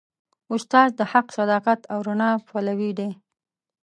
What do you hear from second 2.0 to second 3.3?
رڼا پلوي دی.